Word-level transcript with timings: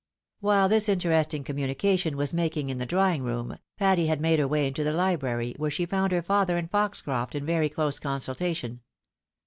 While 0.39 0.67
this 0.67 0.89
interesting 0.89 1.43
communication 1.43 2.17
was 2.17 2.33
making 2.33 2.69
in 2.71 2.79
the 2.79 2.87
drawing 2.87 3.21
room, 3.21 3.59
Patty 3.77 4.07
had 4.07 4.19
made 4.19 4.39
her 4.39 4.47
way 4.47 4.65
into 4.65 4.83
the 4.83 4.93
hbrary, 4.93 5.55
where 5.59 5.69
she 5.69 5.85
found 5.85 6.11
her 6.11 6.23
father 6.23 6.57
and 6.57 6.71
Foxcroft 6.71 7.35
in 7.35 7.45
very 7.45 7.69
close 7.69 7.99
consultation. 7.99 8.81